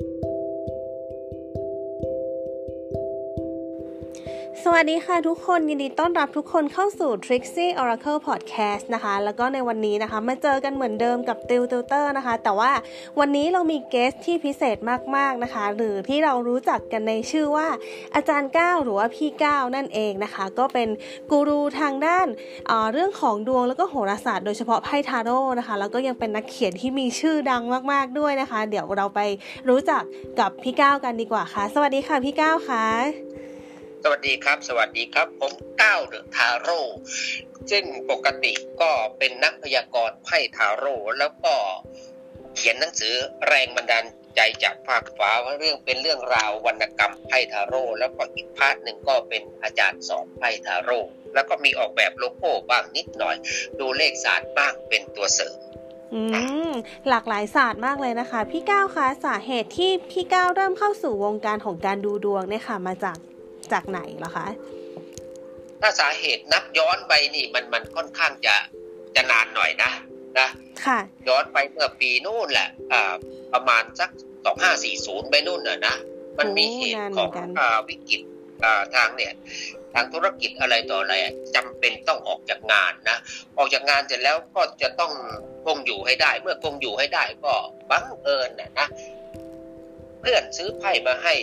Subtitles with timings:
[0.00, 0.33] Thank you.
[4.62, 12.72] สวัสดีค่ะทุกคนยินดีต้อนรับทุกคนเข้าสู่ Trixie Oracle Podcast นะคะ แล้วก็ในวันนี้นะคะมาเจอกันเหมือนเดิมกับติวติวเตอร์นะคะ แต่ว่า
[13.20, 14.76] วันนี้เรามี guest ที่พิเศษ
[15.16, 17.68] มากๆนะคะ หรือที่เรารู้จักกันในชื่อว่า
[18.14, 20.88] อาจารย์เก้าหรือว่าพี่เก้านั่นเองนะคะ ก็เป็น
[21.30, 22.26] กูรูทางด้าน
[22.68, 27.62] เเรื่องของดวงแล้วก็โหราศาสตร์โดยเฉพาะไพ่ทาโร่นะคะ แล้วก็ยังเป็นนักเขียนที่มีชื่อดัง
[27.92, 29.20] มากๆด้วยนะคะ เดี๋ยวเราไป
[29.68, 30.02] รู้จัก
[30.40, 33.33] กับพี่เก้ากันดีกว่าค่ะ สวัสดีค่ะพี่เก้าค่ะ
[34.06, 36.80] สวัสดีครับ สวัสดีครับ ผมเก้าเดอะทาโร่
[37.70, 41.54] ซึ่งปกติก็เป็นนักพยากรณ์ไพ่ทาโร่แล้วก็
[42.56, 43.14] เขียนหนังสือ
[43.48, 44.04] แรงบันดาล
[44.36, 51.00] ใจจากฟากฟ้าว่าเรื่องเป็นเรื่องราววรรณกรรมไพ่ทาโร่แล้วก็อีก part หนึ่งก็เป็นอาจารย์สอนไพ่ทาโร่
[51.34, 53.36] แล้วก็มีออกแบบโลโก้บ้างนิดหน่อย
[53.78, 55.56] ดูเลขศาสตร์บ้างเป็นตัวเสริม
[56.14, 56.20] อื
[56.70, 56.72] ม
[57.08, 63.16] หลากหลายศาสตร์มากเลยนะคะ พี่ก้าวคะสาเหตุที่พี่ก้าวเริ่มเข้าสู่วงการของการดูดวงเนี่ยค่ะมาจาก
[63.74, 64.46] จากไหนเหรอคะ
[65.80, 68.54] ถ้าสาเหตุนับย้อนไปนี่มันมันค่อนข้างจะ
[69.16, 69.90] จะนานหน่อยนะ
[70.38, 70.48] นะ
[70.84, 73.14] ค่ะ ย้อนไปเมื่อปีนู่นแหละอ่า
[73.52, 74.10] ประมาณสัก
[74.44, 75.96] สองห้าสี่ศูนย์ไปนู่นน่ะนะ
[76.38, 78.22] มันมีเหตุของอ่าวิกฤต
[78.64, 79.32] อ่าทางเนี่ย
[79.94, 81.14] ทางธุรกิจอะไรต่ออะไร
[81.54, 83.18] จำเป็นต้องออกจากงานนะ
[83.58, 85.12] ออกจากงานเสร็จแล้วก็จะต้อง
[85.66, 87.54] คงอยู่ให้ได้ เมื่อคงอยู่ให้ได้ก็
[87.90, 88.88] บังเอิญนะนะ
[90.20, 91.34] เพื่อนซื้อไพ่มาให้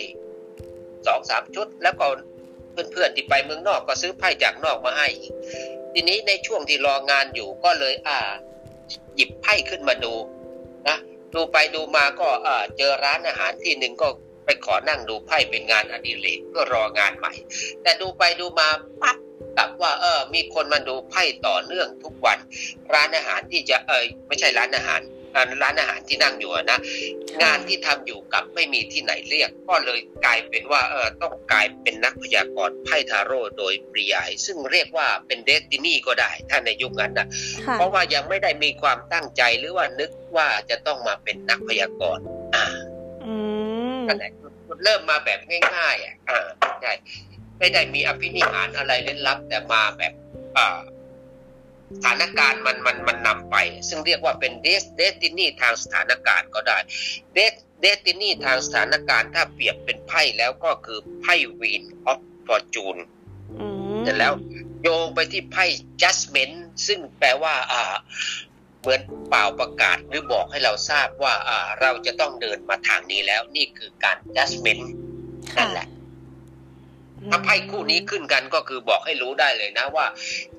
[1.06, 2.06] สองสามชุด แล้วก็
[2.72, 5.34] เพื่อนๆที่ไปเมืองนอกก็ซื้อไพ่จากนอกมาให้อีก
[5.92, 8.30] ทีนี้ในช่วงที่รองานอยู่ก็เลยอ่า
[9.16, 10.14] หยิบไพ่ขึ้นมาดู
[10.88, 10.98] นะ
[11.34, 14.08] ดูไปดูมาก็อ่าเจอร้านอาหารที่หนึ่งก็
[14.44, 17.32] ไปขอนั่งดูไพ่เป็นงานอดิเรกเพื่อรองานใหม่
[17.82, 18.68] แต่ดูไปดูมา
[19.02, 19.16] ปั๊บ
[19.58, 22.38] กับว่าเออมีคนมาดูไพ่ต่อเนื่องทุกวัน
[22.94, 25.00] ร้านอาหารที่จะเออไม่ใช่ร้านอาหาร
[25.62, 26.78] ร้านอาหารที่นั่งอยู่นะ
[27.42, 37.26] งานที่ทำอยู่กับไม่มีที่ไหนเรียก ก็เลยกลายเป็นว่าเออต้องกลายเป็นนักพยากรณ์ไพ่ทาโร่โดยปริยาย ซึ่งเรียกว่าเป็นเดสตินีก็ได้ถ้าในยุคนั้นนะ
[37.72, 42.66] เพราะว่ายังไม่ได้มีความตั้งใจหรือว่านึกว่าจะต้องมาเป็นนักพยากรณ์อ่า
[44.08, 44.24] อันไหน
[44.84, 45.40] เริ่มมาแบบ
[45.76, 46.46] ง่ายๆอะอ่า
[46.82, 46.92] ใช่
[47.58, 50.12] ไม่ได้มีอภินิหารอะไรเร้นลับแต่มาแบบ
[50.56, 50.91] อ่าส
[52.04, 53.56] ถานการณ์มันมันมันนำไป
[53.88, 56.78] ซึ่งเรียกว่าเป็น des destiny ทางสถานการณ์ก็ได้
[57.34, 62.96] des destiny ทางสถานการณ์ถ้าเปรียบเป็นไพ่แล้วก็คือไพ่ Wheel of Fortune
[64.02, 64.34] เสร็จแล้ว
[64.82, 65.64] โยงไปที่ไพ่
[66.02, 67.94] judgment ซึ่งแปลว่า อ่า
[68.80, 74.84] เหมือนเปล่าประกาศหรือบอกให้เราทราบว่า อ่า เราจะต้องเดินมาทางนี้แล้ว นี่คือการ judgment
[75.56, 75.88] นั่นแหละ
[77.30, 80.06] ถ้าไพ่คู่นี้ขึ้นกันก็คือบอกให้รู้ได้เลยนะว่า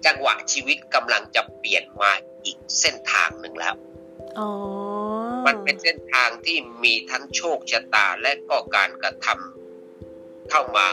[0.06, 2.12] จังหวะชีวิตกำลังจะเปลี่ยนมา
[2.46, 3.76] อีกเส้นทางหนึ่งแล้ว
[5.46, 10.86] มันเป็นเส้นทางที่มีทั้งโชคชะตาและก็การกระทำเข้ามา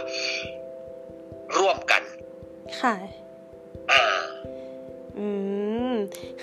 [1.58, 2.02] ร่วมกัน
[2.80, 2.94] ค่ะ
[3.90, 4.04] อ่า
[5.18, 5.49] อืม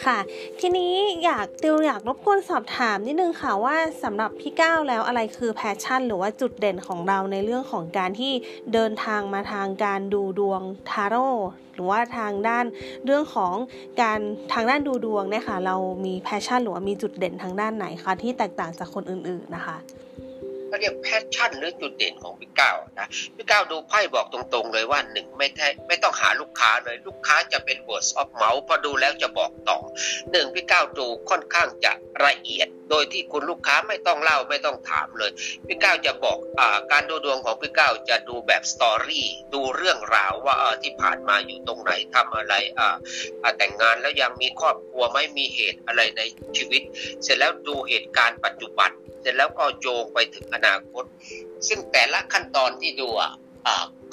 [0.06, 0.18] ค่ะ
[0.60, 8.34] ทีนี้อยากติวอยากรบกวนสอบถามนิดนึงค่ะว่าสำหรับพี่เก้าแล้วอะไรคือ passion หรือว่าจุดเด่นของเราในเรื่องของการที่
[8.74, 11.30] เดินทางมาทางการดูดวงทาโร่
[11.74, 12.66] หรือว่าทางด้าน
[13.06, 13.54] เรื่องของ
[14.02, 14.20] การ
[14.54, 15.76] ทางด้านดูดวงเนี่ยค่ะเรา
[16.06, 19.78] มี passion หรือว่ามีจุดเด่นทางด้านไหนคะที่แตกต่างจากคนอื่นๆนะคะ
[20.68, 29.78] เขาเรียก passion หรือจุดเด่นของพี่เก้านะพี่เก้าดูไพ่บอกตรงๆเลยว่าหนึ่งไม่แท้ไม่ต้องหาลูกค้าเลยลูกค้าจะเป็น words of mouth พอดูแล้วจะบอกต่อ
[30.32, 31.92] หนึ่งพี่เก้าดูค่อนข้างจะ
[32.26, 35.32] ละเอียด โดยที่คุณลูกค้าไม่ต้องเล่าไม่ต้องถามเลย
[35.68, 36.62] พี่เก้าจะบอกอ
[36.92, 42.54] การดูดวงของพี่เก้าจะดูแบบ story ดูเรื่องราวว่าที่ผ่านมาอยู่ตรงไหนทำอะไร
[43.58, 46.22] แต่งงานแล้วยังมีครอบครัวไม่มีเหตุอะไรใน
[46.58, 46.82] ชีวิต
[47.24, 48.92] เสร็จแล้วดูเหตุการณ์ปัจจุบัน
[49.28, 51.04] ร็จแล้วก็โยงไปถึงอนาคต
[51.68, 53.32] ซึ่งแต่ละขั้นตอนที่ดูอะ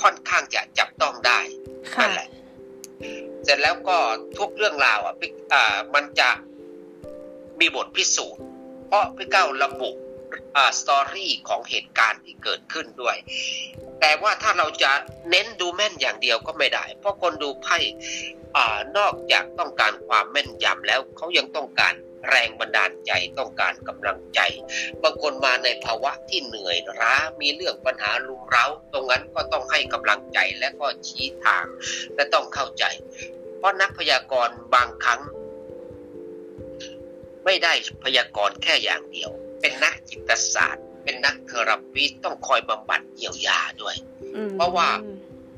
[0.02, 1.40] ค่อนข้างจะจับต้องได้
[2.00, 2.28] นั่นแหละ
[3.44, 3.96] เสร็จแล้วก็
[4.38, 5.14] ทุกเรื่องราวอะ
[5.52, 6.30] อ่ามันจะ
[7.60, 8.42] มีบทพิสูจน์
[8.86, 9.90] เพราะพี่เก้าระบุ
[10.56, 13.16] อ่าสตอรี่ของเหตุการณ์ที่เกิดขึ้นด้วย
[14.00, 14.92] แต่ว่าถ้าเราจะ
[15.30, 17.78] เน้นดูแม่นอย่างเดียวก็ไม่ได้ เพราะคนดูไพ่
[18.56, 21.94] อ่านอกจากต้องการความแม่นยำแล้วเขายังต้องการ
[22.28, 24.40] แรงบันดาลใจต้องการกำลังใจ
[25.02, 31.64] บางคนมาในภาวะที่เหนื่อยล้ามีเรื่องปัญหาลุมเร้า ตรงนั้นก็ต้องให้กำลังใจและก็ชี้ทาง
[32.14, 32.84] และต้องเข้าใจ
[33.58, 35.20] เพราะนักพยากรณ์บางครั้ง
[37.44, 37.72] ไม่ได้
[38.04, 39.30] พยากรณ์แค่อย่างเดียว
[39.60, 43.96] เป็นนักจิตศาสตร์ เป็นนักเทอราปีต้องคอยบำบัดเยียวยาด้วย
[44.54, 44.88] เพราะว่า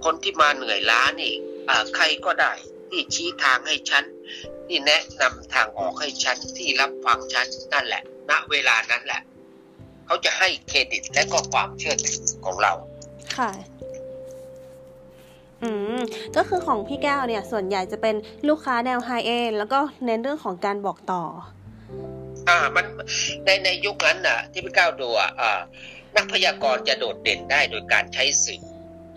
[0.05, 1.33] คนที่มาเหนื่อยล้านี่
[1.97, 2.53] ใครก็ได้
[2.91, 4.05] ที่ชี้ทางให้ฉัน
[4.67, 9.23] ที่แนะนำทางออกให้ฉัน ที่รับฟังฉันนั่นแหละ ณ เวลานั้นแหละ
[10.07, 12.73] เขาจะให้เครดิตและก็ความเชื่อถือของเรา
[13.37, 13.51] ค่ะ
[15.63, 16.01] อืม
[16.37, 18.15] ก็คือของพี่แก้วเนี่ย ส่วนใหญ่จะเป็น
[18.49, 21.23] ลูกค้าแนวไฮเอ็นแล้วก็เน้นเรื่องของการบอกต่อ
[22.49, 22.87] อ่ามัน
[23.45, 25.61] ในในยุคนั้นน่ะ ที่พี่ก้าวดูอะอ่า
[26.17, 28.63] นักพยากรณ์จะโดดเด่นได้โดยการใช้สื่อ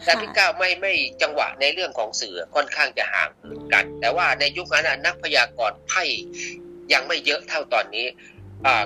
[0.03, 3.29] แต่พี่ก้าวไม่ไม่จังหวะในเรื่องของสื่อค่อนข้างจะห่าง
[3.73, 6.03] กัน แต่ว่าในยุคนั้นนักพยากรณ์ไพ่
[6.93, 8.05] ยังไม่เยอะเท่าตอนนี้
[8.65, 8.85] อ่า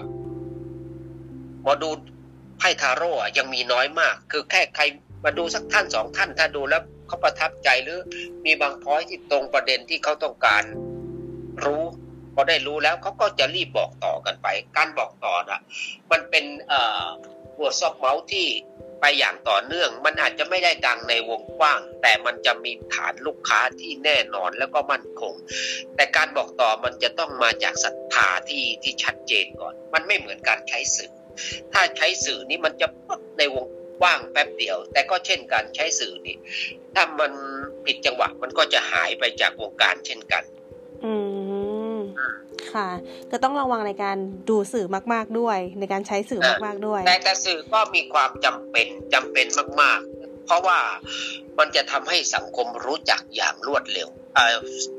[1.62, 1.90] หมอดู
[2.60, 4.84] ไพ่ทาโร่ยังมีน้อยมาก คือแค่ใคร
[5.24, 8.00] มาดูสักท่านสองท่าน ถ้าดูแล้วเขาประทับใจหรือ
[8.46, 10.64] มีบางพอยที่ตรงประเด็นที่เขาต้องการ
[11.66, 11.84] รู้
[12.34, 15.62] พอได้รู้แล้วเขาก็จะรีบบอกต่อกันไป การบอกต่อนะ
[16.12, 16.46] มันเป็น
[17.56, 18.48] หัวซอกเมาส์ที่
[19.06, 25.34] ไปอย่างต่อเนื่อง มันอาจจะไม่ได้ดังในวงกว้าง แต่มันจะมีฐานลูกค้าที่แน่นอนแล้วก็มั่นคง
[25.96, 31.12] แต่การบอกต่อมันจะต้องมาจากศรัทธาที่ที่ชัดเจนก่อน มันไม่เหมือนการใช้สื่อ
[31.74, 33.68] ถ้าใช้สื่อนี้มันจะปุ๊บในวง
[34.02, 36.36] กว้างแป๊บเดียว แต่ก็เช่นการใช้สื่อนี้
[36.96, 37.32] ถ้ามัน
[37.86, 40.44] ผิดจังหวะมันก็จะหายไปจากวงการเช่นกัน
[41.06, 41.43] อืม
[42.74, 42.90] ค่ะ
[43.32, 44.18] ก็ต้องระวังในการ
[44.50, 49.48] ดูสื่อมาก ๆด้วย ในการใช้สื่อมาก ๆด้วย แต่แต่สื่อก็มีความจำเป็นจำเป็น
[49.82, 50.80] มาก ๆ เพราะว่า
[51.60, 54.10] มันจะทำให้สังคมรู้จักอย่างรวดเร็ว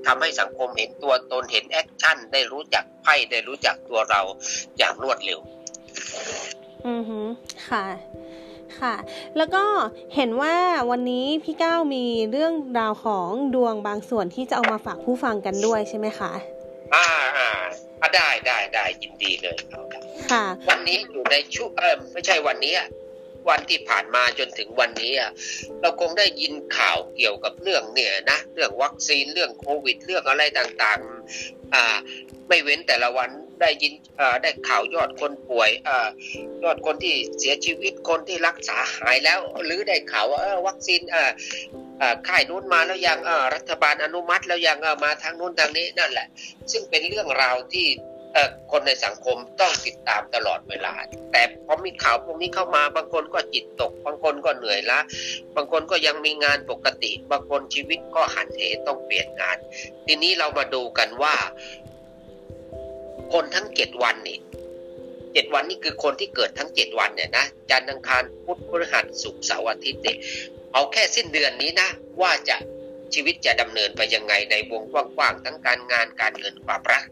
[0.07, 4.21] ทำให้สังคมเห็นตัวตนเห็นแอคชั่นได้รู้จักไพ่ได้รู้จักตัวเรา
[4.79, 5.41] อย่างรวดเร็ว
[6.89, 7.21] อือฮึ
[7.69, 7.85] ค่ะ
[8.81, 8.95] ค่ะ
[9.37, 9.65] แล้วก็
[10.15, 10.57] เห็นว่า
[10.91, 16.33] วันนี้พี่ก้าวมีเรื่องราวของดวงบางส่วนที่จะเอามาฝากผู้ฟังกันด้วยใช่ไหมคะ
[16.95, 17.07] อ่า
[17.39, 19.85] อ่าได้ได้ได้ยินดีเลยครับ
[20.33, 22.75] ค่ะ วันนี้อยู่ในช่วงเออไม่ใช่วันนี้
[23.49, 25.31] วันที่ผ่านมาจนถึงวันนี้อะ
[25.81, 31.97] เราคงได้ยินข่าวเกี่ยวกับเรื่องเนี่ยนะเรื่องวัคซีนเรื่องโควิด เรื่องอะไรต่างๆอ่า
[32.49, 33.93] ไม่เว้นแต่ละวันได้ยิน
[34.43, 35.91] ได้ข่าวยอดคนป่วยอ
[36.65, 41.01] ยอดคนที่เสียชีวิตคนที่รักษาหายแล้ว หรือได้ข่าวว่าวัคซีน
[42.29, 43.19] ค่ายนู้นมาแล้วยัง
[43.55, 46.27] รัฐบาลอนุมัติแล้วยังมาทางนู้นทางนี้นั่นแหละ
[46.73, 47.87] ซึ่งเป็นเรื่องราวที่
[48.71, 50.95] คนในสังคมต้องติดตามตลอดเวลา
[51.33, 54.99] แต่พอมีข่าวพวกนี้เข้ามา บางคนก็จิตตก บางคนก็เหนื่อยละ
[55.57, 59.57] บางคนก็ยังมีงานปกติ บางคนชีวิตก็หันเหต้องเปลี่ยนงาน
[60.07, 61.35] ทีนี้เรามาดูกันว่า
[63.33, 64.39] คนทั้งเจ็ดวันนี่
[65.35, 70.17] เจ็ดวันนี่คือคนที่เกิดทั้งเจ็ดวันเนี่ยนะจันทร์อังคารพุธพฤหัสศุกร์เสาร์อาทิตย์เนี่ย
[70.73, 71.89] เอาแค่สิ้นเดือนนี้นะ
[72.21, 72.57] ว่าจะ
[73.15, 77.03] ชีวิตจะดำเนินไปยังไงในวงกว้างๆทั้งการงานการเงินความรัก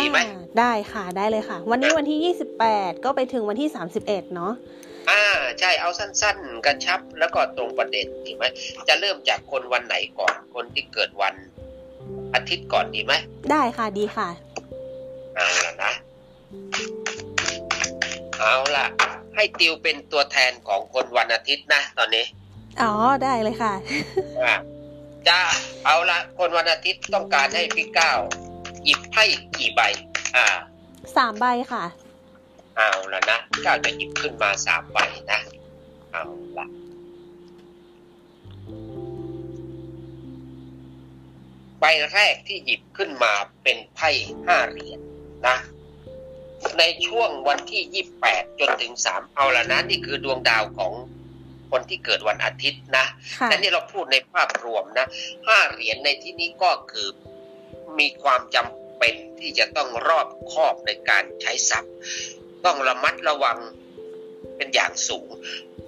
[0.00, 0.18] ดีไหม
[0.58, 4.52] ได้ค่ะได้เลยค่ะ วันนี้วันที่ยี่สิบแปดก็ไปถึงวันที่สามสิบเอ็ดเนาะ
[5.10, 5.22] อ่า
[5.58, 8.44] ใช่เอาสั้นๆกระชับแล้วก็ตรงประเด็นดีไหม
[8.88, 11.34] จะเริ่มจากคนวันไหนก่อนคนที่เกิดวัน
[12.34, 13.12] อาทิตย์ก่อนดีไหม
[13.50, 14.28] ได้ค่ะดีค่ะ
[15.36, 15.71] เอาละนะ
[18.42, 18.86] เอาละ
[19.34, 22.24] ให้ติวเป็นตัวแทนของคนวันอาทิตย์นะตอนนี้
[22.82, 22.92] อ๋อ
[23.22, 23.74] ได้เลยค่ะ
[25.28, 25.38] จะ
[25.84, 28.18] เอาละคนวันอาทิตย์ต้องการให้พี่ก้าว
[28.84, 29.24] หยิบไพ่
[29.56, 29.80] กี่ใบ
[30.36, 30.46] อ่า
[31.16, 31.84] สามใบค่ะ
[32.76, 34.98] เอาละนะก้าวจะหยิบขึ้นมาสามใบ
[35.32, 35.40] นะ
[36.12, 36.24] เอา
[36.58, 36.66] ละ
[41.80, 44.10] ใบแรกที่หยิบขึ้นมาเป็นไพ่
[44.46, 45.00] ห้าเหรียญ
[45.46, 45.56] นะ
[46.78, 50.92] ในช่วงวันที่ยี่แปดจนถึงสามเอาละนะ นี่คือดวงดาวของ
[51.70, 53.06] คนที่เกิดวันอาทิตย์นะ
[53.44, 55.06] แต่นี่เราพูดในภาพรวมนะ
[55.46, 57.08] ห้าเหรียญในที่นี้ก็คือ
[57.98, 61.92] มีความจำเป็นที่จะต้องรอบคอบในการใช้ทรัพย์
[62.64, 63.58] ต้องระมัดระวัง
[64.56, 65.28] เป็นอย่างสูง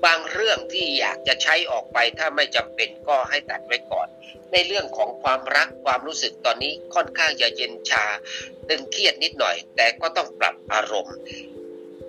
[0.05, 4.04] บางเรื่องที่อยากจะใช้ออกไปถ้าไม่จำเป็นก็ให้ตัดไว้ก่อน
[4.53, 8.05] ในเรื่องของความรักความรู้สึกตอนนี้ค่อนข้างจะเย็นชา
[8.69, 11.17] ตึงเครียดนิดหน่อย แต่ก็ต้องปรับอารมณ์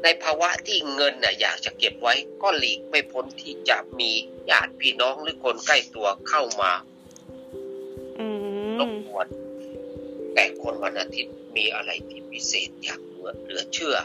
[0.03, 4.11] ในภาวะที่เงินน่ะอยากจะเก็บไว้ก็หลีกไม่พ้นที่จะมี
[4.51, 6.71] ญาติพี่น้องหรือคนใกล้ตัวเข้ามา
[8.79, 9.27] รบกวน
[10.33, 13.01] แต่คนวันอาทิตย์มีอะไรที่พิเศษอย่าง
[13.41, 13.97] เหลือเชื่อ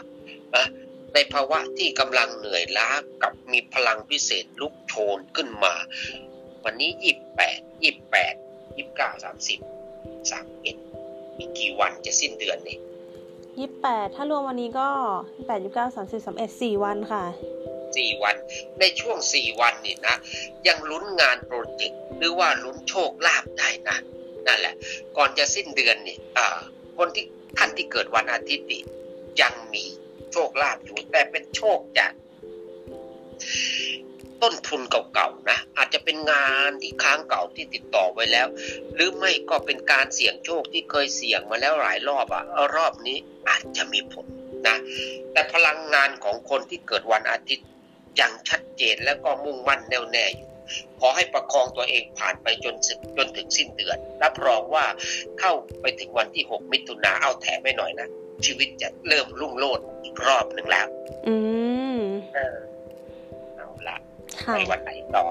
[0.55, 0.65] นะ
[1.13, 2.89] ในภาวะที่กำลังเหนื่อยล้า
[3.21, 5.75] กับมีพลังพิเศษลุกโชนขึ้นมา
[6.65, 8.33] วันนี้ยี่แปดยี่แปด
[8.77, 9.59] ยี่เก้าสามสิบ
[10.31, 10.75] สามเอ็ด
[11.37, 12.77] มีกี่วันจะสิ้นเดือนนี่
[13.59, 14.87] ยี่แปดถ้ารวมวันนี้ก็
[15.35, 17.23] ยี่แปดยี่เก้าสามสิบสามเอ็ดสี่วันค่ะ
[17.97, 18.35] สี่วัน
[18.79, 20.15] ในช่วงสี่วันนี่นะ
[20.67, 23.97] ยังลุ้นงานโปรเจกต์หรือว่าลุ้นโชคลาภได้นะ
[24.47, 24.75] นั่นแหละ
[25.17, 26.57] ก่อนจะสิ้นเดือนนี่อ่า
[26.97, 27.25] คนที่
[27.57, 28.81] ท่านที่เกิดวันอาทิตย์นี่
[29.41, 29.85] ยังมี
[30.31, 32.11] โชคลาภอยู่แต่เป็นโชคจาก
[34.43, 34.81] ต้นทุน
[35.13, 38.47] เก่าๆนะอาจจะเป็นงานที่ค้างเก่าที่ติดต่อไว้แล้ว
[38.93, 42.43] หรือไม่ก็เป็นการเสี่ยงโชคที่เคยเสี่ยงมาแล้วหลายรอบอะ
[42.75, 43.17] รอบนี้
[43.49, 44.25] อาจจะมีผล
[44.67, 44.77] นะ
[45.31, 47.67] แต่พลังงานของคนที่เกิดวันอาทิตย์
[48.19, 50.49] ยังชัดเจนแล้วก็มุ่งมั่นแน่วแน่อยู่
[50.99, 52.75] ขอให้ประคองตัวเองผ่านไปจน
[53.17, 54.85] จนถึงสิ้นเดือนรับรองว่า
[55.39, 58.07] เข้าไปถึงวันที่ 6 มิถุนาเอาแถมไม่หน่อยนะ
[58.45, 60.87] ชีวิตจะเริ่มรุ่งโรจน์อีกรอบหนึ่งแล้ว
[61.27, 61.35] อื
[61.99, 62.01] ม
[63.57, 63.97] เอาละ
[64.45, 65.23] ไปวันไหนต่อ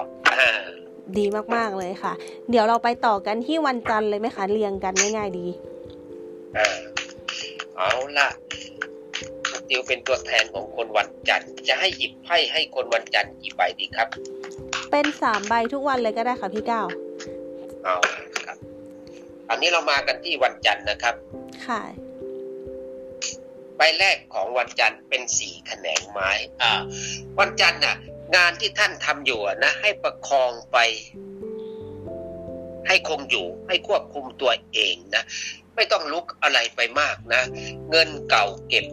[1.17, 1.25] ดี
[1.55, 2.13] มากๆเลยค่ะ
[2.49, 5.47] เดี๋ยวเราไปต่อกันที่วันจันทร์เลยไหมคะเรียงกันง่ายๆดี
[7.77, 8.29] เอาละ
[9.69, 14.07] ติวเป็นตัวแทนของคนวันจันทร์จะให้หยิบไพ่ให้คนวันจันทร์กี่ใบดีครับ
[14.91, 16.87] เป็นสามใบทุกวันเลยก็ได้ค่ะพี่ก้าว
[17.83, 17.95] เอา
[18.45, 18.57] ครับ
[19.49, 21.15] อันนี้เรามากันที่วันจันทร์นะครับ
[21.67, 21.81] ค่ะ
[23.77, 26.29] ใบแรกของวันจันทร์เป็นสี่แขนงไม้
[26.61, 26.71] อ่า
[27.39, 27.95] วันจันทร์น่ะ
[28.35, 30.77] งานที่ท่านทำอยู่นะให้ประคองไป
[32.87, 35.23] ให้คงอยู่ ให้ควบคุมตัวเองนะ
[35.75, 37.43] ไม่ต้องลุกอะไรไปมากนะ
[37.89, 38.85] เงินเก่าเก็บ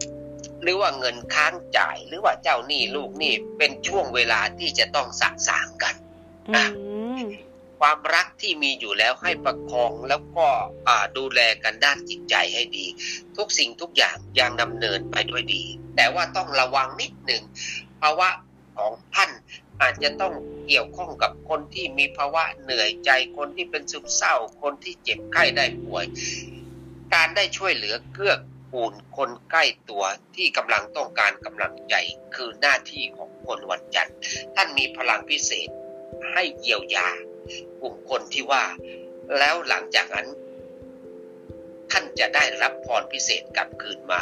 [0.61, 5.95] หรือว่าเงินค้างจ่าย หรือว่าเจ้าหนี้ลูกหนี้เป็นช่วงเวลาที่จะต้องสะสางกัน
[6.55, 6.67] นะ
[7.79, 10.47] ความรักที่มีอยู่แล้วให้ประคองแล้วก็
[11.17, 12.85] ดูแลกันด้านจิตใจให้ดี
[13.37, 15.63] ทุกสิ่งทุกอย่างยังดำเนินไปด้วยดี
[15.95, 17.43] แต่ว่าต้องระวังนิดหนึ่ง
[18.01, 18.29] ภาวะ
[18.77, 19.31] ของท่าน
[19.81, 20.33] อาจจะต้อง
[20.67, 26.05] เกี่ยวข้องกับคนที่มีภาวะเหนื่อยใจคนที่เป็นซึมเศร้า คนที่เจ็บไข้ได้ป่วย
[27.13, 28.35] การได้ช่วยเหลือเกื้อ
[28.71, 30.03] กูลคนใกล้ตัว
[30.35, 31.95] ที่กำลังต้องการกำลังใจ
[32.35, 34.15] คือหน้าที่ของคนวันจันทร์
[34.55, 35.69] ท่านมีพลังพิเศษ
[36.31, 37.09] ให้เยียวยา
[37.81, 38.63] กลุ่มคนที่ว่า
[39.37, 40.27] แล้วหลังจากนั้น
[41.91, 44.21] ท่านจะได้รับพรพิเศษกลับคืนมา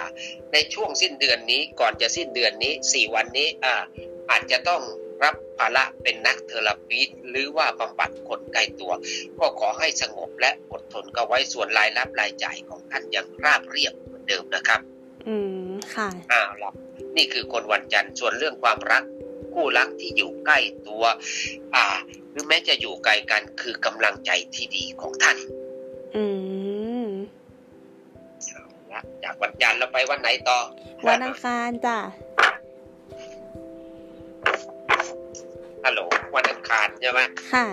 [0.53, 3.83] ในช่วงสิ้นเดือนนี้ก่อนจะสิ้นเดือนนี้สี่วันนี้อ่า
[4.29, 4.81] อาจจะต้อง
[5.23, 8.91] รับภาระเป็นนักเทอราปีหรือว่าบำบัดคนใกล้ตัว
[9.39, 14.81] ก็ขอให้สงบและอดทนก็ไว้ส่วนรายรับรายจ่ายของท่านยังราบเรียบเหมือนเดิมนะครับ
[15.27, 15.35] อื
[15.69, 16.71] มค่ะอ้าวละ
[17.17, 19.03] นี่คือคนวันจันทร์ส่วนเรื่องความรัก
[19.53, 21.03] คู่รักที่อยู่ใกล้ตัว
[21.75, 21.85] อ่า
[22.31, 25.37] หรือแม้จะอยู่ไกลกันคือกำลังใจที่ดีของท่าน
[26.15, 26.23] อื
[26.65, 26.66] ม
[29.23, 30.59] จากวันจันทร์เราไปวันไหนต่อ
[31.07, 31.97] วันอังคารจ้ะ
[35.85, 36.01] ฮัลโหล
[36.35, 37.21] วันอังคารใช่ไหม
[37.53, 37.67] ค่ะ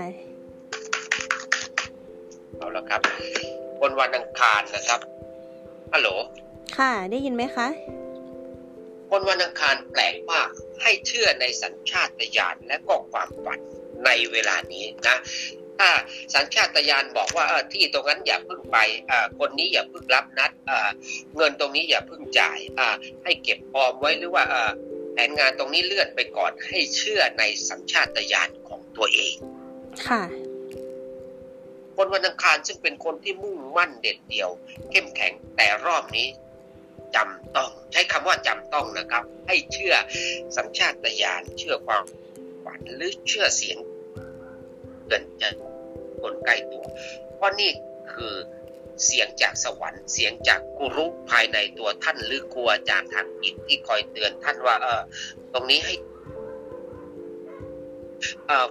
[2.56, 3.00] เอาละครับ
[3.80, 5.00] บนวันอังคารนะครับ
[5.92, 6.08] ฮัลโหล
[6.78, 7.68] ค่ะ ได้ยินไหมคะ
[9.10, 10.48] บนวันอังคารแปลกมาก
[10.82, 13.58] ให้เชื่อในสัญชาตญาณและก็ความฝัน
[14.04, 15.16] ในเวลานี้นะ
[15.78, 15.90] ถ้า
[16.34, 18.78] สัญชาตญาณบอกว่าที่ตรงนั้นอย่าพึ่งไป
[19.38, 20.52] คนนี้อย่าพึ่งรับนัด
[21.36, 22.58] เงินตรงนี้อย่าพึ่งจ่าย
[23.24, 24.44] ให้เก็บออมไว้หรือว่า
[25.12, 29.36] แผนงานตรงนี้เลื่อนไปก่อนให้เชื่อในสัญชาตญาณของตัวเอง
[30.06, 30.22] ค่ะ
[31.96, 34.50] คนวันอังคารซึ่งเป็นคนที่มุ่งมั่นเด็ดเดี่ยว
[34.90, 36.28] เข้มแข็งแต่รอบนี้
[37.14, 39.94] จำต้อง ใช้คำว่าจำต้องนะครับ ให้เชื่อ
[40.56, 42.02] สัญชาตญาณเชื่อความ
[42.64, 43.78] ฝันหรือเชื่อเสียง
[45.08, 45.48] เกินจะ
[46.22, 46.84] คนใกล้ตัว
[47.36, 47.70] เพราะนี่
[48.12, 48.34] คือ
[49.04, 55.02] เสียงจากสวรรค์ เสียงจากกุรุภายในตัวท่านหรือครูอาจารย์ทางจิตที่คอยเตือนท่านว่าเออ
[55.52, 55.94] ตรงนี้ให้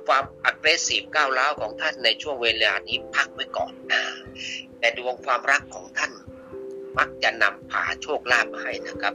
[0.08, 3.74] ความอักเรสีฟก้าวร้าวของท่านในช่วงเวลานี้พักไว้ก่อน
[4.80, 6.12] แต่ดวงความรักของท่าน
[6.98, 9.14] มักจะนำพาโชคลาภมาให้นะครับ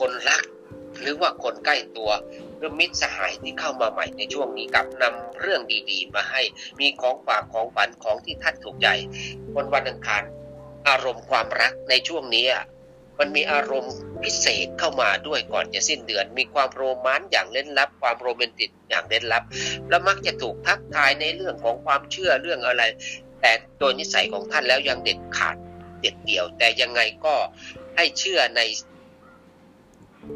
[0.00, 0.44] คนรัก
[1.00, 2.10] หรือว่าคนใกล้ตัว
[2.60, 6.42] รือมิตรสหายที่เข้ามาใหม่ในช่วงนี้กับนำเรื่องดีๆ มาให้
[6.80, 8.88] มีของฝากของฝันของที่ท่านถูกใจ
[9.54, 10.22] คนวันอังคาร
[10.88, 12.46] อารมณ์ความรักในช่วงนี้
[13.18, 19.42] มันมีอารมณ์พิเศษเข้ามาด้วยก่อนจะสิ้นเดือน มีความโรแมนต์อย่างเล่นลับ ความโรแมนติกอย่างเล่นลับ
[19.88, 22.82] แล้วมักจะถูกทักทายในเรื่องของความเชื่อเรื่องอะไร
[23.40, 25.56] แต่โดยนิสัยของท่านแล้วยังเด็ดขาด
[26.00, 27.34] เด็ดเดี่ยว แต่ยังไงก็
[27.96, 28.60] ให้เชื่อใน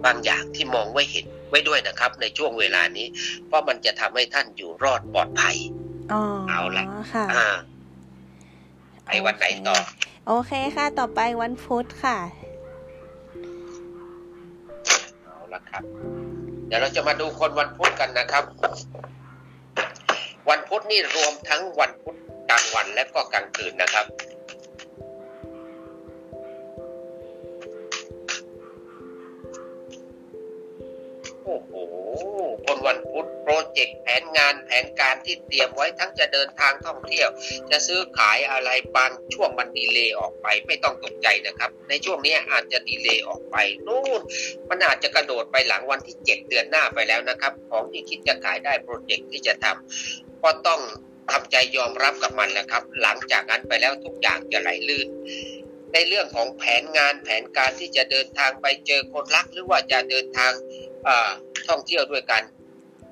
[0.04, 3.06] บางอย่างที่มองไว้เห็นไว้ด้วยนะครับ ในช่วงเวลานี้
[3.46, 5.56] เพราะมันจะทำให้ท่านอยู่รอดปลอดภัย
[6.48, 7.26] เอาละค่ะ
[9.04, 9.76] ไปวันไหนต่อ
[10.26, 12.18] โอเคค่ะ ต่อไปวันพุธค่ะ
[15.24, 15.82] เอาละครับ
[16.66, 18.44] เดี๋ยวเราจะมาดูคนวันพุธกันนะครับ
[20.50, 22.16] วันพุธนี่รวมทั้งวันพุธ
[22.50, 24.06] กลางวันและก็กลางคืนนะครับ
[31.50, 31.72] อ้โห
[32.66, 37.28] คนวันพุธโปรเจกต์แผนงานแผนการที่เตรียมไว้ทั้งจะเดินทางท่องเที่ยว
[37.70, 44.20] จะซื้อขายอะไรบางช่วงมันดีเลย์ออกไปไม่ต้องตกใจนะครับ ในช่วงนี้อาจจะดีเลย์ออกไปนู่น
[44.68, 50.80] มันอาจจะกระโดดไปหลังวันที่เจ็ดเดือนหน้าไปแล้วนะครับ ของที่คิดจะขายได้โปรเจกต์ที่จะทำก็ต้อง
[51.30, 55.08] ทำใจยอมรับกับมันแหละครับ หลังจากนั้นไปแล้วทุกอย่างจะไหลลื่น
[55.94, 60.52] ในเรื่องของแผนงานแผนการที่จะเดินทางไปเจอคนรักหรือว่าจะเดินทาง
[61.68, 62.42] ท่องเที่ยวด้วยกัน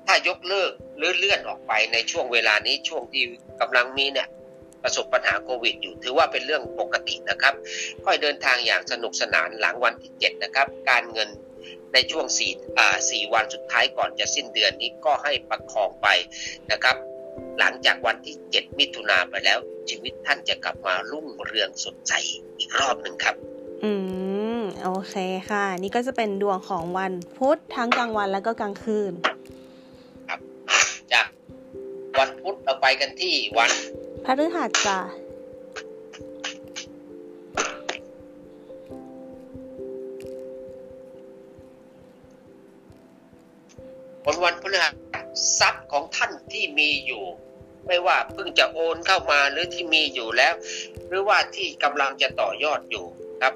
[0.07, 3.23] ถ้ายกเลิกหรือเลื่อนออกไปในช่วงเวลานี้ช่วงที่
[3.61, 4.27] กำลังมีเนี่ย
[4.83, 7.53] ประสบปัญหาโควิดอยู่ ถือว่าเป็นเรื่องปกตินะครับ
[8.05, 11.29] ค่อยเดินทางอย่างสนุกสนานหลังวันที่7นะครับ การเงิน
[11.93, 16.07] ในช่วง4อ่า4วันสุดท้ายก่อนจะสิ้นเดือนนี้ก็ให้ประคองไป
[16.71, 16.95] นะครับ
[17.59, 22.13] หลังจากวันที่ 7 มิถุนาไปแล้วชีวิตท่านจะกลับมารุ่งเรืองสดใส
[22.59, 23.35] อีกรอบหนึ่งครับ
[23.83, 23.91] อื
[24.59, 25.15] ม โอเค
[25.49, 29.13] ค่ะ นี่ก็จะเป็นดวงของวันพุธทั้งกลางวันแล้วก็กลางคืน
[30.27, 30.39] ครับ
[31.13, 31.27] จาก
[32.19, 33.71] วันพุธเราไปกันที่วัน
[34.25, 34.99] พฤหัสจ้ะ
[44.25, 44.93] วันวันพฤหัส
[45.59, 47.23] ทรัพย์ของท่านที่มีอยู่
[47.87, 50.53] ไม่ว่าเพิ่งจะโอนเข้ามาหรือที่มีอยู่แล้ว
[51.07, 53.05] หรือว่าที่กำลังจะต่อยอดอยู่
[53.41, 53.53] ครับ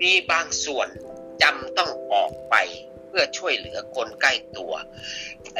[0.00, 0.88] มีบางส่วน
[1.42, 2.54] จำต้องออกไป
[3.06, 4.72] เพื่อช่วยเหลือคนใกล้ตัว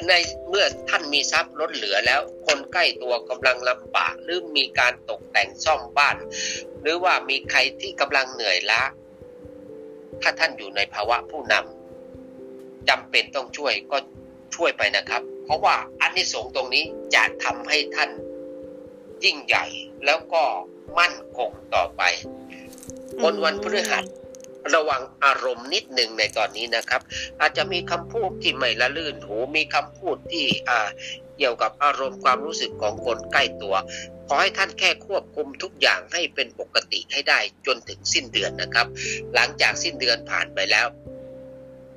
[0.08, 0.12] ใน
[0.48, 6.16] เมื่อท่านมีทรัพย์ลดเหลือแล้ว คนใกล้ตัวกำลังลำบากหรือมีการตกแต่งซ่อมบ้าน
[6.80, 8.82] หรือว่ามีใครที่กำลังเหนื่อยล้า
[10.22, 13.98] ถ้าท่านอยู่ในภาวะผู้นำจำเป็นต้องช่วยก็
[14.54, 18.10] ช่วยไปนะครับ เพราะว่าอันนี้สงตรงนี้จะทำให้ท่าน
[19.24, 19.64] ยิ่งใหญ่
[20.04, 20.42] แล้วก็
[20.98, 22.02] มั่นคงต่อไป
[23.22, 24.04] คนวันพฤหัส
[24.74, 27.02] ระวังอารมณ์นิดหนึ่งในตอนนี้นะครับ
[27.40, 30.88] อาจจะมีคำพูดที่ไม่ละลื่นหูมีคำพูดที่อ่า
[31.38, 33.74] เกี่ยวกับอารมณ์ความรู้สึกของคนใกล้ตัว
[34.28, 38.86] ขอให้ท่านแค่ควบคุมทุกอย่างให้เป็นปกติให้ได้จนถึงสิ้นเดือนนะครับ
[39.34, 40.86] หลังจากสิ้นเดือนผ่านไปแล้ว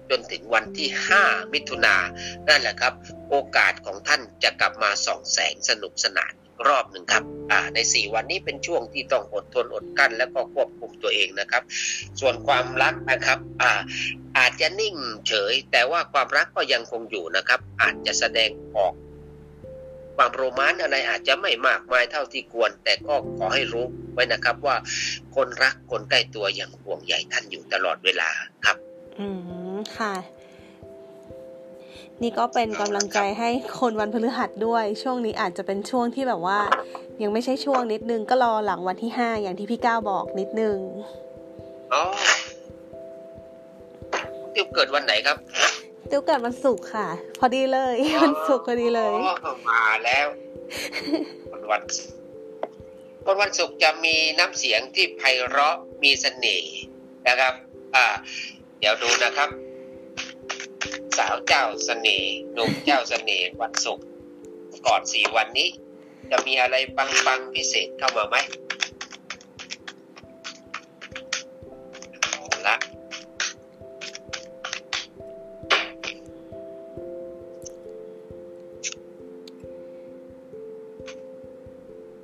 [0.10, 0.90] จนถึงวันที่
[1.22, 1.96] 5 มิถุนา
[2.48, 2.94] นั่นแหละครับ
[3.30, 6.34] โอกาสของท่านจะกลับมาส่องแสงสนุกสนาน
[6.68, 11.64] รอบหนึ่งครับอ่าใน 4 วันนี้เป็นช่วงที่ต้องอดทนอดกั้น แล้วก็ควบคุมตัวเองนะครับ
[12.20, 13.72] ส่วนความรักนะครับอ่า
[14.38, 14.96] อาจจะนิ่ง
[15.28, 18.94] เฉย แต่ว่าความรักก็ยังคงอยู่นะครับ อาจจะแสดงออก
[20.16, 24.76] ความโรแมนต์อะไรอาจจะไม่มากมายเท่าที่ควร แต่ก็ขอให้รู้ไว้นะครับว่า
[25.36, 28.30] คนรักคนใกล้ตัวยังห่วงใยท่านอยู่ตลอดเวลา
[28.66, 28.78] ครับ
[29.20, 29.28] อื
[29.76, 30.14] มค่ะ
[32.24, 33.50] นี่ก็เป็นกำลังใจให้
[33.80, 36.60] คนวันพฤหัสด้วย ช่วงนี้อาจจะเป็นช่วงที่แบบว่า
[37.22, 40.78] ยังไม่ใช่ช่วงนิดนึงก็รอหลังวันที่ห้าอย่างที่พี่ก้าวบอกนิดนึง
[41.94, 42.04] อ๋อ
[44.54, 45.38] ติวเกิดวันไหนครับ
[46.10, 47.08] ติวเกิดวันศุกร์ค่ะ
[47.40, 49.16] พอดีเลยวันศุกร์พอดีเลย
[49.70, 50.28] มาแล้ว
[51.52, 51.82] วันวัน
[53.26, 56.76] คนวันศุกร์จะมีน้ำเสียงที่ไพเราะมีเสน่ห์
[57.28, 57.54] นะครับ
[57.96, 58.06] อ่า
[58.80, 59.50] เดี๋ยวดูนะครับ
[61.18, 64.06] สาวเจ้าสเสน่ห์หนุ่มเจ้าสเสน่ห์วันศุกร์
[64.86, 65.70] ก่อนสี่วันนี้
[66.32, 68.36] จะมีอะไรปังๆพิเศษเข้ามาไหม
[72.68, 72.76] ละ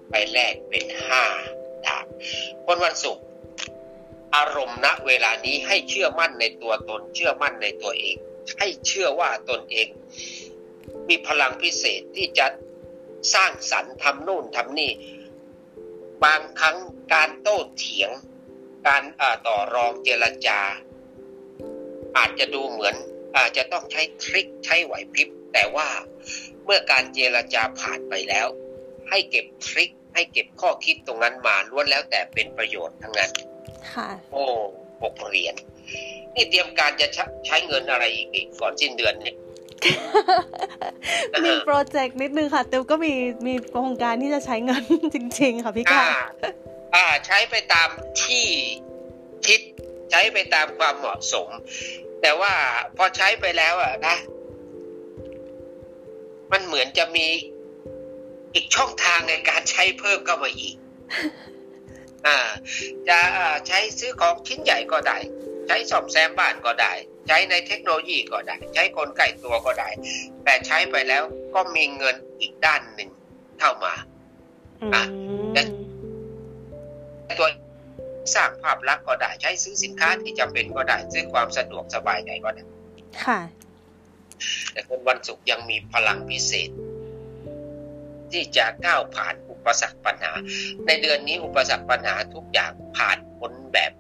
[0.10, 1.24] ไปแรกเป็นห้า
[1.86, 2.06] ดาบ
[2.66, 3.24] คนวันศุกร์
[4.36, 8.18] อารมณ์ณเวลานี้ให้เชื่อมั่นในตัวตนเชื่อมั่นในตัวเอง
[8.60, 9.88] ให้เชื่อว่าตนเอง
[11.10, 12.48] มีพลังพิเศษที่จะ
[13.34, 14.92] สร้างสรรค์ทำโน่นทำนี่
[16.24, 16.78] บางครั้ง
[17.14, 18.12] การโต้เถียง
[18.88, 19.04] การ
[19.48, 20.60] ต่อรองเจรจา
[22.18, 22.96] อาจจะดูเหมือน
[23.38, 25.90] อาจจะต้องใช้ทริคใช้ไหวพริบ แต่ว่า
[26.66, 28.48] เมื่อการเจรจาผ่านไปแล้ว
[29.10, 33.32] ให้เก็บทริคให้เก็บข้อคิดตรงนั้นมาล้วนแล้วแต่เป็นประโยชน์ทั้งนั้น
[33.94, 34.46] ค่ะ โอ้
[35.02, 35.56] หกเหรียญ
[36.36, 37.08] นี่เตรียมการจะ
[37.48, 39.36] ใช้เงินอะไรอีกนี่ก่อนสิ้นเดือนเนี่ย
[41.46, 43.14] มีโปรเจกต์นิดนึงค่ะเตียวก็มี
[43.48, 46.02] มีโครงการที่จะใช้เงินจริง ๆ ค่ะพี่ก้า
[46.96, 47.90] อ่า ใช้ไปตาม
[48.24, 48.46] ที่
[49.48, 49.62] คิด
[50.12, 51.50] ใช้ไปตามความเหมาะสม
[52.22, 52.54] แต่ว่า
[52.98, 54.16] พอใช้ไปแล้วอะนะ
[56.52, 57.28] มันเหมือนจะมี
[58.54, 60.76] อีกช่องทางในการใช้เพิ่มเข้ามาอีก
[62.28, 62.38] อ่า
[63.10, 63.20] จะ
[63.68, 65.18] ใช้ซื้อของชิ้นใหญ่ก็ได้
[65.68, 66.94] ใช้ซ่อมแซมบ้านก็ได้
[67.28, 69.90] ใช้ในเทคโนโลยีก็ได้ ใช้คนใกล้ตัวก็ได้
[70.44, 71.24] แต่ใช้ไปแล้ว
[71.56, 73.10] ก็มีเงินอีกด้านหนึ่ง
[73.60, 73.94] เข้ามา
[74.94, 75.04] อะ
[77.40, 77.50] ตัว
[78.36, 82.64] สร้างภาพลักษณ์ก็ได้ ใช้ซื้อสินค้าที่จำเป็นก็ได้ ซื้อความสะดวกสบายใจก็ได้
[83.26, 83.40] ค่ะ
[84.72, 86.70] แต่คนวันศุกร์ยังมีพลังพิเศษ
[88.32, 90.32] ที่จะก้าวผ่านอุปสรรคปัญหา
[90.86, 93.92] ในเดือนนี้อุปสรรคปัญหาทุกอย่างผ่านพ้นแบบ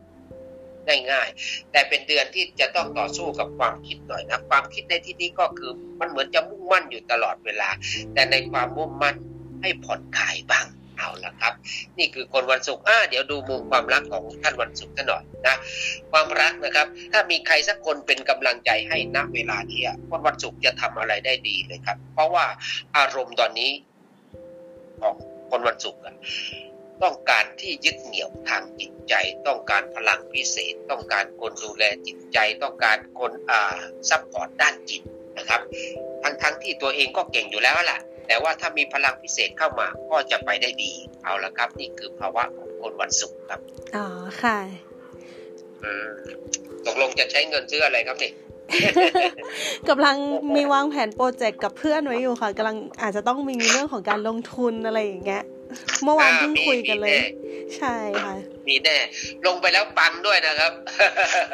[0.87, 1.27] ได้ง่าย
[1.71, 7.69] แต่เป็นเดือนที่จะต้องต่อสู้กับความคิดหน่อยนะความคิดในที่นี้ก็คือมันเหมือนจะมุ่งมั่นอยู่ตลอดเวลา
[8.13, 9.15] แต่ในความมุ่งมั่น
[9.61, 10.67] ให้ผ่อนคลายบ้าง
[10.97, 11.53] เอาละครับ
[11.97, 15.55] นี่คือคนวันศุกร์อ่าเดี๋ยวดูมุมความรักของท่านวันศุกร์กันหน่อยนะ
[16.11, 22.45] ความรักนะครับ ถ้ามีใครสักคนเป็นกำลังใจให้ณเวลานี้คนวันศุกร์จะทำอะไรได้ดีเลยครับ เพราะว่า
[22.97, 23.71] อารมณ์ตอนนี้
[25.01, 25.13] ของ
[25.51, 26.01] คนวันศุกร์
[27.01, 29.13] ต้องการที่ยึดเหนี่ยวทางจิตใจ
[29.47, 33.77] ต้องการพลังพิเศษ ต้องการคนดูแลจิตใจ ต้องการคนอ่า
[34.09, 35.01] support ด้านจิต
[35.37, 35.61] นะครับ
[36.23, 40.91] ทั้งทั้งที่ตัวเองก็เก่งอยู่แล้วแหละแต่ว่าถ้ามีพลังพิเศษเข้ามาก็จะไปได้ดี
[41.23, 43.59] เอาละครับ นี่คือภาวะของคนวันศุกร์ครับ
[43.95, 44.05] อ๋อ
[44.43, 44.57] ค่ะ
[45.83, 46.11] อืม
[46.85, 48.31] ตกลงจะใช้เงินซื้ออะไรครับนี่
[49.89, 50.15] กำลัง
[50.55, 55.43] มีวางแผนโปรเจกต์กับเพื่อนไว้อยู่ค่ะกำลังอาจจะต้องมีเรื่องของการลงทุนอะไรอย่างเงี้ย
[56.03, 57.19] เมื่อวานเพิ่งคุยกันเลย
[57.77, 58.33] ใช่ค่ะ
[58.67, 58.97] มีแน่
[59.47, 60.71] ลงไปแล้วปังด้วยนะครับ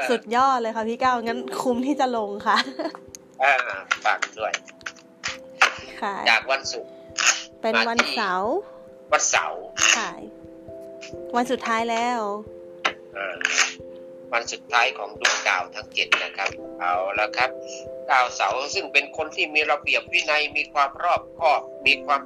[0.10, 2.58] สุดยอดเลยค่ะพี่ก้าวงั้นคุ้มที่จะลงค่ะ
[3.44, 3.54] อ่า
[4.06, 4.52] ปังด้วย
[6.02, 6.92] ค่ะจากวันศุกร์
[7.62, 8.56] เป็นวันเสาร์
[9.14, 9.62] วันเสาร์
[9.96, 10.10] ค่ะ
[11.36, 12.22] วันสุดท้ายแล้ว
[14.34, 17.50] วันสุดท้ายของดวงดาวทั้งเจ็ดนะครับ เอาละครับ
[18.10, 22.22] ดาวเสาร์ซึ่งเป็นคนที่มีระเบียบวินัยมีความรอบคอบ มีความ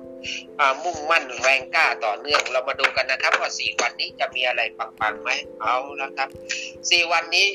[0.84, 5.30] มุ่งมั่นแรงกล้าต่อเนื่อง เรามาดูกันนะครับ ว่าสี่วันนี้จะมีอะไรปังๆไหม
[5.62, 6.30] เอาละครับ
[6.90, 7.48] สี่วันนี้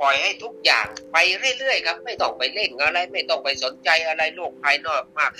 [0.00, 1.16] ปล่อยให้ทุกอย่างไป
[1.58, 5.30] เรื่อยๆครับ ไม่ต้องไปเล่นอะไร ไม่ต้องไปสนใจอะไรโลกภายนอกมาก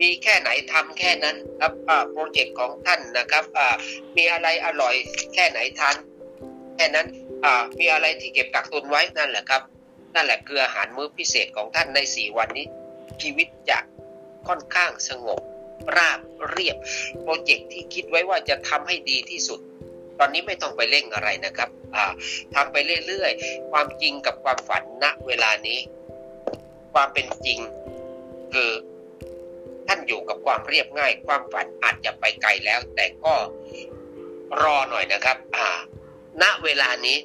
[0.00, 1.72] มีแค่ไหนทำแค่นั้นครับ
[2.10, 3.44] โปรเจกต์ของท่านนะครับ
[4.16, 4.94] มีอะไรอร่อย
[5.34, 5.94] แค่ไหนทาน
[6.76, 7.06] แค่นั้น
[7.78, 9.62] มีอะไรที่เก็บกักตุนไว้นั่นแหละครับ
[10.14, 12.66] นั่นแหละคืออาหารมื้อพิเศษของท่านในสี่วันนี้
[13.22, 13.78] ชีวิตจะ
[14.48, 15.40] ค่อนข้างสงบ
[15.96, 16.76] ราบเรียบ
[17.22, 19.60] โปรเจกต์ที่คิดไว้ว่าจะทำให้ดีที่สุด
[20.18, 21.68] ตอนนี้ไม่ต้องไปเร่งอะไรนะครับ
[22.54, 25.78] ทำไปเรื่อยๆ ความจริงกับความฝันณเวลานี้
[26.92, 27.58] ความเป็นจริง
[28.52, 28.70] คือ
[29.88, 33.34] ท่านอยู่กับความเรียบง่าย ความฝันอาจจะไปไกลแล้ว แต่ก็
[34.62, 35.68] รอหน่อยนะครับ อ่า
[36.42, 37.18] ณเวลานี้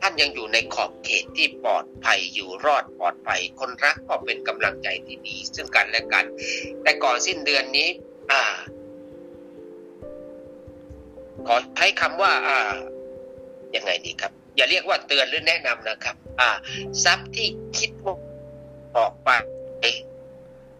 [0.00, 6.24] ท่านยังอยู่ในขอบเขตที่ปลอดภัยอยู่รอดปลอดภัย คนรักก็เป็นกำลังใจที่ดี ซึ่งกันและกัน
[6.82, 7.88] แต่ก่อนสิ้นเดือนนี้
[8.30, 8.42] อ่า
[11.46, 12.74] ขอใช้คำว่า อ่า
[13.76, 16.50] ยังไงดีครับ อย่าเรียกว่าเตือนหรือแนะนำนะครับ อ่า
[17.04, 18.16] ทรัพย์ที่คิดว่า
[18.96, 19.30] ออกไป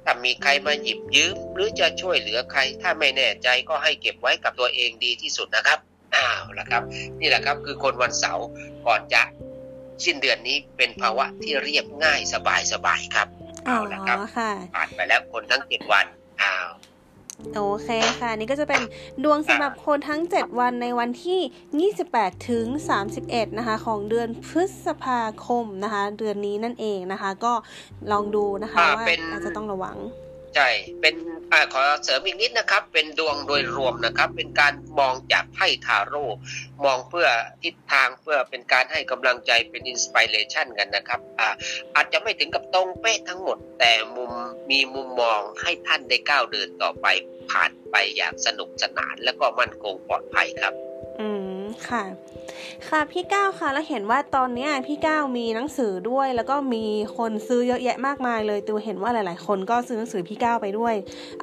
[0.05, 5.79] ถ้ามีใครมาหยิบยืม หรือจะช่วยเหลือใคร ถ้าไม่แน่ใจก็ให้เก็บไว้กับตัวเองดีที่สุดนะครับ
[6.17, 6.83] อ้าวละครับ
[7.21, 8.47] นี่แหละครับคือคนวันเสาร์
[8.87, 9.23] ก่อนจะ
[10.05, 13.29] สิ้นเดือนนี้เป็นภาวะที่เรียบง่ายสบายสบายครับ
[13.67, 14.19] เอาละครับ
[14.75, 16.07] ผ่านไปแล้วคนทั้งเจ็ดวัน
[16.43, 16.69] อ้าว
[17.55, 17.89] โอเค
[18.21, 18.83] ค่ะ นี่ก็จะเป็น
[19.25, 22.67] ดวงสำหรับคนทั้ง 7 วันในวันที่ 28 ถึง
[23.13, 27.53] 31 นะคะ ของเดือนพฤษภาคมนะคะ เดือนนี้นั่นเองนะคะ ก็
[28.13, 29.97] ลองดูนะคะว่าอาจจะต้องระวัง
[30.55, 30.69] ใช่
[31.01, 31.15] เป็น
[31.53, 36.27] อขอเสริมอีกนิดนะครับ เป็นดวงโดยรวมนะครับ เป็นการมองจากไพ่ทาโร่
[36.85, 37.29] มองเพื่อ
[37.63, 41.49] ทิศทางเพื่อเป็นการให้กำลังใจเป็นอินสปิเรชันกันนะครับอา
[41.95, 44.33] อาจจะไม่ถึงกับตรงเป๊ะทั้งหมด แต่มุม
[44.71, 47.07] มีมุมมองให้ท่านได้ก้าวเดินต่อไป
[47.51, 50.75] ผ่านไปอย่างสนุกสนาน และก็มั่นคงปลอดภัยครับ
[51.21, 51.50] อืม
[51.89, 52.03] ค่ะ
[52.89, 56.85] ค่ะพี่ก้าวค่ะแล้วเห็นว่าตอนนี้พี่ก้าวมีหนังสือด้วย แล้วก็มี
[57.17, 60.95] คนซื้อเยอะแยะมากมายเลยตัวเห็นว่าหลาย ๆ คนก็ซื้อหนังสือพี่ก้าวไปด้วย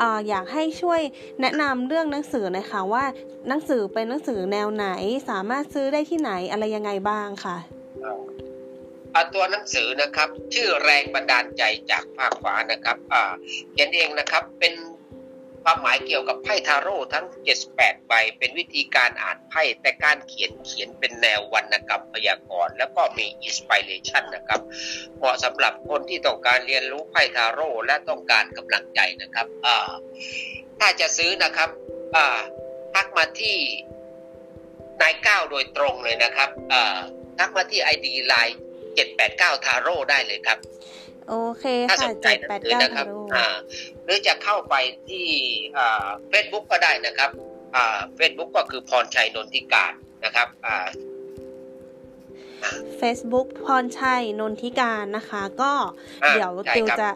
[0.01, 1.01] ออยากให้ช่วย
[1.41, 3.03] แนะนำเรื่องหนังสือหน่อยค่ะว่า
[3.47, 4.87] หนังสือเป็นหนังสือแนวไหน
[5.29, 7.57] สามารถซื้อได้ที่ไหนอะไรยังไงบ้างค่ะ
[9.33, 12.97] ตัวหนังสือนะครับ ชื่อแรงบันดาลใจจากภาคฟ้านะครับ
[13.73, 14.73] เขียนเองนะครับเป็น
[15.69, 17.25] ความหมายเกี่ยวกับไพ่ทาโร่ทั้ง
[17.67, 24.61] 78 ใบ เป็นวิธีการอ่านไพ่แต่การเขียนเขียนเป็นแนววรรณกรรมพยากรณ์แล้วก็มีอินสปิเรชันนะครับ
[25.17, 29.89] เหมาะสำหรับคนที่ต้องการเรียนรู้ไพ่ทาโร่และต้องการกำลังใจนะครับอ่า
[30.79, 31.69] ถ้าจะซื้อนะครับ
[32.15, 32.39] อ่า
[32.93, 33.57] ทักมาที่
[35.01, 36.99] นายเก้าโดยตรงเลยนะครับอ่า
[37.39, 38.57] ทักมาที่ ID LINE
[39.09, 40.57] 789ทาโร่ได้เลยครับ
[41.29, 43.05] โอเคค่ะเจ็ดแปดเก้าครับ
[44.05, 44.75] หรือจะเข้าไป
[45.09, 45.27] ที่
[46.29, 47.29] เฟซบุ๊กก็ได้นะครับ
[48.15, 49.93] เฟซบุ๊กก็คือพรชัยนนทิการ
[50.25, 50.47] นะครับ
[52.97, 55.71] เฟซบุ๊กพรชัยนนทิการนะคะ ก็
[56.29, 57.09] เดี๋ยวติวจะ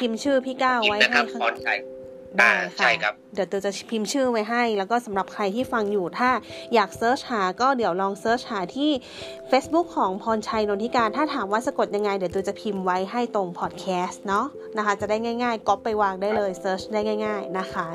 [0.00, 1.78] พิมพ์ชื่อพี่เก้าไว้ให้พรชัย
[2.38, 6.30] ได้ค่ะเดี๋ยวติวจะพิมพ์ชื่อไว้ให้ แล้วก็สำหรับใครที่ฟังอยู่ถ้า
[6.74, 8.90] อยาก search หาก็เดี๋ยวลอง search หาที่
[9.50, 17.88] Facebook ของพรชัยนนทิการ ถ้าถามว่าสะกดยังไง เดี๋ยวติวจะพิมพ์ไว้ให้ตรงพอดแคสต์เนาะนะคะ จะได้ง่าย ๆก๊อปไปวางได้เลย search ได้ง่าย ๆนะคะ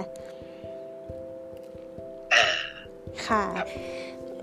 [3.27, 3.45] ค่ะ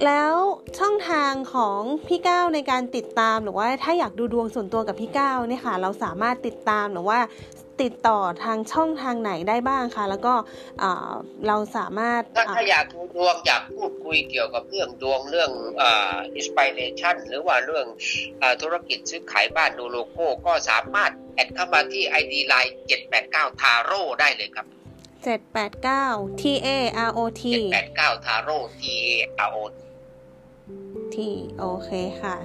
[0.06, 0.32] แล้ว
[0.78, 7.18] ช่องทางของพี่เก้าในการติดตามหรือว่าถ้าอยากดูดวงส่วนตัวกับพี่เก้าเนี่ยค่ะ เราสามารถติดตามหรือว่า
[7.82, 10.34] ติดต่อทางช่องทางไหนได้บ้างคะแล้วก็
[11.46, 12.22] เราสามารถ
[12.56, 15.50] ถ้าอยากดูดวงอยากพูดคุยเกี่ยวกับเรื่องดวงเรื่อง
[16.34, 17.86] อินสปิเรชันหรือว่าเรื่อง
[18.42, 22.72] อธุรกิจซื้อขายบ้านดูโลโก้ก็สามารถแอดเข้ามาที่ ID Line
[23.16, 24.66] 789 Taro ได้เลยครับ
[25.24, 26.68] 789 T A
[27.08, 29.10] R O T 789 Taro T A
[29.48, 29.58] R O
[31.14, 31.16] T
[31.58, 31.90] โอเค
[32.22, 32.36] ค่ะ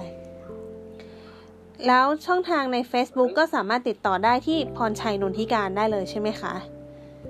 [1.86, 6.54] แล้วช่องทางใน Facebook ก็สามารถติดต่อได้ที่พรชัยนนทิการได้เลยใช่ไหมคะ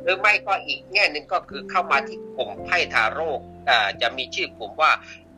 [0.02, 3.30] หรือไม่ก็อีกแง่หนึ่งก็คือเข้ามาที่กลุ่มไพ่ทาโร่
[3.68, 4.92] อ่าจะมีชื่อกลุ่มว่า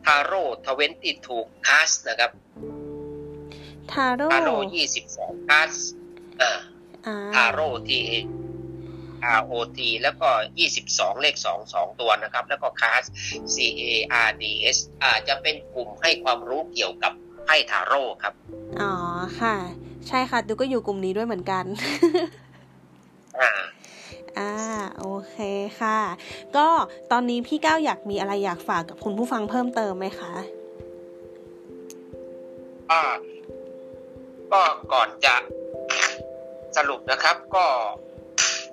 [0.05, 2.31] ทาโร่ทเวนตี้ทูคัสนะครับ
[3.91, 5.73] ทาโร่ทาโร่ยี่สิบสองคัส
[6.41, 6.59] อ่า
[7.35, 8.01] ทาโร่ที
[9.39, 13.03] R O T แล้วก็ยี่สิบสองเลขสองสองตัวนะครับ แล้วก็คัส
[13.53, 13.83] C A
[14.27, 14.43] R D
[14.75, 17.13] S อ่าจะเป็นกลุ่มให้ความรู้เกี่ยวกับ
[17.45, 18.33] ไพ่ทาโร่ครับ
[18.81, 18.91] อ๋อ
[19.39, 19.55] ค่ะ
[20.07, 21.65] ใช่ค่ะดูก็อยู่กลุ่มนี้ด้วยเหมือนกัน
[23.39, 23.51] อ่า
[24.37, 24.51] อ่า
[24.99, 25.37] โอเค
[25.79, 25.99] ค่ะ
[26.55, 26.67] ก็
[27.11, 30.33] ตอนนี้พี่ก้าวอยากมีอะไรอยากฝากกับคุณผู้ฟังเพิ่มเติมไหมคะ
[32.91, 33.01] อ่า
[34.51, 34.61] ก็
[34.93, 35.35] ก่อนจะ
[36.77, 37.65] สรุปนะครับ ก็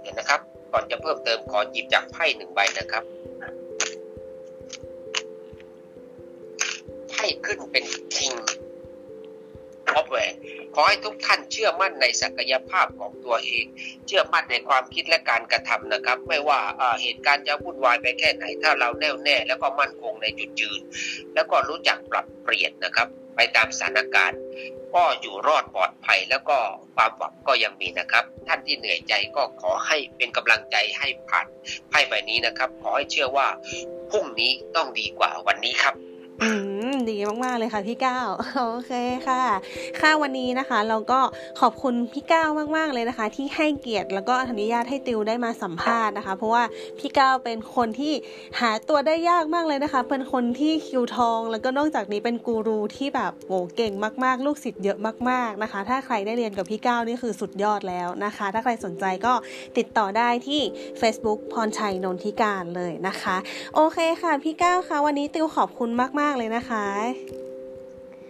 [0.02, 0.40] เห็นนะครับ
[0.72, 3.04] ก่อนจะเพิ่มเติมขอหยิบจากไพ่หนึ่งใบนะครับ
[7.11, 8.49] ไพ่ขึ้นเป็นคิงออฟ
[10.11, 10.33] แหวน
[10.75, 13.64] ขอให้ทุกท่านเชื่อมั่นในศักยภาพของตัวเอง
[14.07, 16.61] เชื่อมั่นในความคิดและการกระทำนะครับ ไม่ว่า
[17.03, 20.81] เหตุการณ์จะวุ่นวายไปแค่ไหน ถ้าเราแน่วแน่แล้วก็มั่นคงในจุดยืน
[21.35, 24.40] แล้วก็รู้จักปรับเปลี่ยนนะครับ ไปตามสถานการณ์
[24.94, 26.59] ก็อยู่รอดปลอดภัยแล้วก็
[26.94, 31.46] ความหวังก็ยังมีนะครับ ท่านที่เหนื่อยใจก็ขอให้เป็นกำลังใจให้ผ่าน
[31.88, 33.49] ไพ่ใบนี้นะครับ ขอให้เชื่อว่า
[34.11, 35.94] พรุ่งนี้ต้องดีกว่าวันนี้ครับ
[37.11, 38.92] ดีมาก ๆ เลยค่ะพี่ก้าวโอเค
[39.29, 39.42] ค่ะ
[40.00, 41.20] ค่ะวันนี้นะคะ เราก็
[41.61, 46.64] ขอบคุณพี่ก้าวมาก ๆ เลยนะคะ ที่ให้เกียรติแล้วก็อนุญาตให้ติวได้มาสัมภาษณ์นะคะ เพราะว่า
[46.98, 48.12] พี่ก้าวเป็นคนที่
[48.61, 53.92] หาตัวได้ยากมากเลยนะคะ เป็นคนที่คิวทอง แล้วก็นอกจากนี้เป็นกูรูที่แบบโหเก่ง
[54.24, 54.98] มาก ๆ ลูกศิษย์เยอะ
[55.31, 59.33] มาก ๆนะคะ ถ้าใครได้เรียนกับพี่ก้าวนี่คือสุดยอดแล้วนะคะ ถ้าใครสนใจก็
[59.79, 60.61] ติดต่อได้ที่
[61.00, 63.37] Facebook พรชัยนนทิการเลยนะคะ
[63.74, 66.87] โอเคค่ะพี่ก้าวคะวันนี้ติวขอบคุณมากๆเลยนะคะ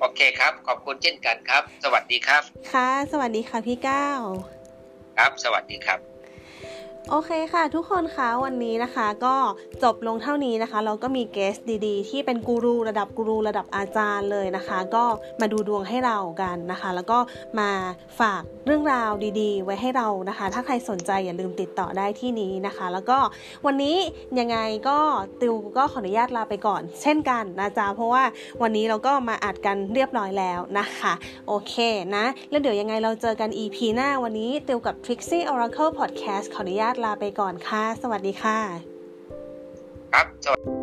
[0.00, 4.20] โอเคครับ ขอบคุณเช่นกันครับ สวัสดีครับ ค่ะ สวัสดีค่ะพี่ก้าว
[5.16, 6.09] ครับ สวัสดีครับ
[7.08, 9.36] โอเคค่ะ ทุกคนคะวันนี้นะคะก็
[9.82, 15.04] จบลงเท่านี้นะคะ เราก็มีเกสดีๆ ที่เป็นกูรูระดับกูรูระดับอาจารย์เลยนะคะ ก็
[15.40, 17.18] มาดูดวงให้เรากันนะคะ แล้วก็
[17.60, 17.70] มา
[18.20, 19.10] ฝากเรื่องราว
[19.40, 23.18] ดีๆ ไว้ให้เรานะคะ ถ้าใครสนใจอย่าลืมติดต่อได้ที่นี้นะคะ แล้วก็
[23.66, 23.96] วันนี้
[24.38, 24.58] ยังไง
[24.88, 24.98] ก็
[25.40, 28.24] ติวก็ขออนุญาตลาไปก่อน เช่นกันนะจ๊ะเพราะว่า
[28.62, 31.12] วันนี้เราก็มาอัดกันเรียบร้อยแล้วนะคะ
[31.48, 31.74] โอเค
[32.16, 38.58] นะแล้วเดี๋ยวยังไงเราเจอกัน EP หน้าวันนี้ติวกับ Trixie Oracle Podcast ขออนุญาตลาไปก่อนค่ะ สวัสดีค่ะ
[40.12, 40.79] ครับ